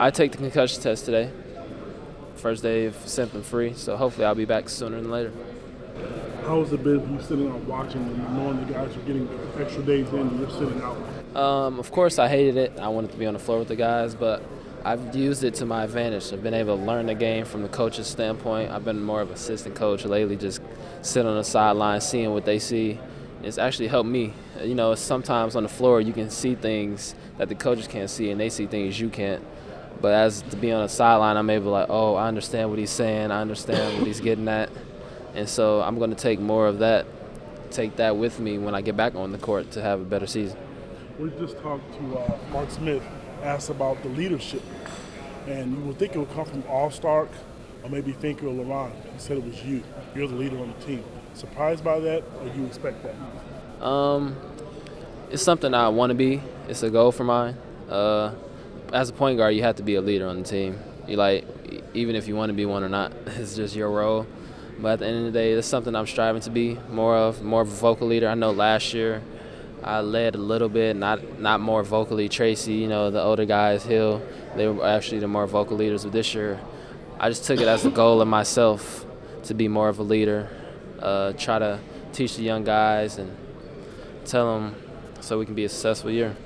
I 0.00 0.12
take 0.12 0.30
the 0.30 0.38
concussion 0.38 0.80
test 0.80 1.06
today. 1.06 1.28
First 2.36 2.62
day 2.62 2.84
of 2.86 2.94
symptom 3.08 3.42
free, 3.42 3.74
so 3.74 3.96
hopefully 3.96 4.26
I'll 4.26 4.34
be 4.36 4.44
back 4.44 4.68
sooner 4.68 5.00
than 5.00 5.10
later. 5.10 5.32
How 6.42 6.60
has 6.62 6.72
it 6.72 6.84
been 6.84 7.12
you 7.12 7.20
sitting 7.20 7.50
out 7.50 7.58
watching 7.64 8.02
and 8.02 8.36
knowing 8.36 8.64
the 8.64 8.72
guys 8.72 8.96
are 8.96 9.00
getting 9.00 9.28
extra 9.58 9.82
days 9.82 10.08
in 10.10 10.20
and 10.20 10.38
you're 10.38 10.50
sitting 10.50 10.80
out? 10.82 10.96
Um, 11.36 11.80
of 11.80 11.90
course, 11.90 12.20
I 12.20 12.28
hated 12.28 12.56
it. 12.56 12.78
I 12.78 12.86
wanted 12.86 13.10
to 13.10 13.16
be 13.16 13.26
on 13.26 13.34
the 13.34 13.40
floor 13.40 13.58
with 13.58 13.66
the 13.66 13.74
guys, 13.74 14.14
but 14.14 14.40
I've 14.84 15.16
used 15.16 15.42
it 15.42 15.54
to 15.54 15.66
my 15.66 15.82
advantage. 15.82 16.32
I've 16.32 16.44
been 16.44 16.54
able 16.54 16.76
to 16.76 16.82
learn 16.84 17.06
the 17.06 17.16
game 17.16 17.44
from 17.44 17.62
the 17.62 17.68
coach's 17.68 18.06
standpoint. 18.06 18.70
I've 18.70 18.84
been 18.84 19.02
more 19.02 19.20
of 19.20 19.30
an 19.30 19.34
assistant 19.34 19.74
coach 19.74 20.04
lately, 20.04 20.36
just 20.36 20.62
sit 21.02 21.26
on 21.26 21.36
the 21.36 21.42
sideline, 21.42 22.00
seeing 22.00 22.30
what 22.32 22.44
they 22.44 22.60
see. 22.60 23.00
It's 23.42 23.58
actually 23.58 23.88
helped 23.88 24.08
me. 24.08 24.32
You 24.62 24.76
know, 24.76 24.94
sometimes 24.94 25.56
on 25.56 25.64
the 25.64 25.68
floor 25.68 26.00
you 26.00 26.12
can 26.12 26.30
see 26.30 26.54
things 26.54 27.16
that 27.36 27.48
the 27.48 27.56
coaches 27.56 27.88
can't 27.88 28.08
see, 28.08 28.30
and 28.30 28.40
they 28.40 28.48
see 28.48 28.66
things 28.66 29.00
you 29.00 29.08
can't. 29.08 29.42
But 30.00 30.14
as 30.14 30.42
to 30.42 30.56
be 30.56 30.70
on 30.72 30.82
the 30.82 30.88
sideline, 30.88 31.36
I'm 31.36 31.50
able 31.50 31.66
to 31.66 31.70
like, 31.70 31.86
oh, 31.90 32.14
I 32.14 32.28
understand 32.28 32.70
what 32.70 32.78
he's 32.78 32.90
saying. 32.90 33.30
I 33.30 33.40
understand 33.40 33.98
what 33.98 34.06
he's 34.06 34.20
getting 34.20 34.48
at, 34.48 34.70
and 35.34 35.48
so 35.48 35.80
I'm 35.80 35.98
going 35.98 36.10
to 36.10 36.16
take 36.16 36.38
more 36.38 36.66
of 36.66 36.78
that, 36.78 37.06
take 37.70 37.96
that 37.96 38.16
with 38.16 38.38
me 38.38 38.58
when 38.58 38.74
I 38.74 38.80
get 38.80 38.96
back 38.96 39.14
on 39.14 39.32
the 39.32 39.38
court 39.38 39.72
to 39.72 39.82
have 39.82 40.00
a 40.00 40.04
better 40.04 40.26
season. 40.26 40.58
We 41.18 41.30
just 41.30 41.58
talked 41.58 41.92
to 41.94 42.18
uh, 42.18 42.38
Mark 42.52 42.70
Smith, 42.70 43.02
asked 43.42 43.70
about 43.70 44.00
the 44.04 44.08
leadership, 44.10 44.62
and 45.48 45.76
you 45.76 45.84
would 45.84 45.98
think 45.98 46.14
it 46.14 46.18
would 46.18 46.32
come 46.32 46.44
from 46.44 46.62
Alstork 46.64 47.28
or 47.82 47.90
maybe 47.90 48.12
Finke 48.12 48.42
or 48.42 48.64
Leron. 48.64 48.92
He 49.12 49.18
said 49.18 49.38
it 49.38 49.44
was 49.44 49.62
you. 49.64 49.82
You're 50.14 50.28
the 50.28 50.34
leader 50.34 50.58
on 50.58 50.74
the 50.78 50.86
team. 50.86 51.04
Surprised 51.34 51.84
by 51.84 51.98
that, 52.00 52.22
or 52.40 52.48
do 52.48 52.60
you 52.60 52.66
expect 52.66 53.02
that? 53.02 53.84
Um, 53.84 54.36
it's 55.30 55.42
something 55.42 55.74
I 55.74 55.88
want 55.88 56.10
to 56.10 56.14
be. 56.14 56.40
It's 56.68 56.82
a 56.82 56.90
goal 56.90 57.12
for 57.12 57.24
mine. 57.24 57.56
Uh, 57.88 58.32
as 58.92 59.08
a 59.08 59.12
point 59.12 59.38
guard, 59.38 59.54
you 59.54 59.62
have 59.62 59.76
to 59.76 59.82
be 59.82 59.96
a 59.96 60.00
leader 60.00 60.26
on 60.26 60.38
the 60.38 60.44
team. 60.44 60.78
You 61.06 61.16
like, 61.16 61.44
even 61.94 62.16
if 62.16 62.28
you 62.28 62.36
want 62.36 62.50
to 62.50 62.54
be 62.54 62.66
one 62.66 62.82
or 62.82 62.88
not, 62.88 63.12
it's 63.26 63.56
just 63.56 63.74
your 63.74 63.90
role. 63.90 64.26
But 64.80 64.94
at 64.94 64.98
the 65.00 65.06
end 65.06 65.18
of 65.18 65.32
the 65.32 65.38
day, 65.38 65.52
it's 65.52 65.66
something 65.66 65.94
I'm 65.94 66.06
striving 66.06 66.40
to 66.42 66.50
be 66.50 66.78
more 66.90 67.16
of, 67.16 67.42
more 67.42 67.62
of 67.62 67.68
a 67.68 67.74
vocal 67.74 68.06
leader. 68.06 68.28
I 68.28 68.34
know 68.34 68.52
last 68.52 68.94
year 68.94 69.22
I 69.82 70.00
led 70.00 70.34
a 70.34 70.38
little 70.38 70.68
bit, 70.68 70.96
not 70.96 71.40
not 71.40 71.60
more 71.60 71.82
vocally. 71.82 72.28
Tracy, 72.28 72.74
you 72.74 72.88
know, 72.88 73.10
the 73.10 73.22
older 73.22 73.44
guys, 73.44 73.84
Hill, 73.84 74.22
they 74.56 74.66
were 74.66 74.86
actually 74.86 75.20
the 75.20 75.28
more 75.28 75.46
vocal 75.46 75.76
leaders. 75.76 76.04
But 76.04 76.12
this 76.12 76.34
year, 76.34 76.60
I 77.18 77.28
just 77.28 77.44
took 77.44 77.60
it 77.60 77.68
as 77.68 77.84
a 77.84 77.90
goal 77.90 78.20
of 78.20 78.28
myself 78.28 79.04
to 79.44 79.54
be 79.54 79.68
more 79.68 79.88
of 79.88 79.98
a 79.98 80.02
leader, 80.02 80.48
uh, 81.00 81.32
try 81.32 81.58
to 81.58 81.80
teach 82.12 82.36
the 82.36 82.42
young 82.42 82.64
guys 82.64 83.18
and 83.18 83.36
tell 84.24 84.54
them 84.54 84.74
so 85.20 85.38
we 85.38 85.46
can 85.46 85.54
be 85.54 85.64
a 85.64 85.68
successful 85.68 86.10
year. 86.10 86.36